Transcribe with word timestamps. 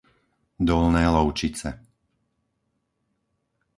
Dolné 0.67 1.03
Lovčice 1.15 1.69